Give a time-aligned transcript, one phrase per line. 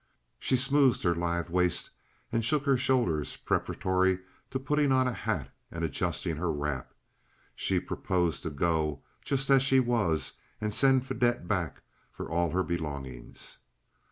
[0.39, 1.91] She smoothed her lithe waist
[2.31, 4.17] and shook her shoulders preparatory
[4.49, 6.95] to putting on a hat and adjusting her wrap.
[7.55, 12.63] She proposed to go just as she was, and send Fadette back for all her
[12.63, 13.59] belongings.